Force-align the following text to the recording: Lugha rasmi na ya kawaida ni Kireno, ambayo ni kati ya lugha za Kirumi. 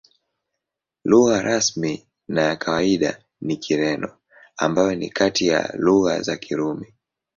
Lugha 1.05 1.41
rasmi 1.41 2.07
na 2.27 2.41
ya 2.41 2.55
kawaida 2.55 3.23
ni 3.41 3.57
Kireno, 3.57 4.17
ambayo 4.57 4.95
ni 4.95 5.09
kati 5.09 5.47
ya 5.47 5.73
lugha 5.77 6.21
za 6.21 6.37
Kirumi. 6.37 6.93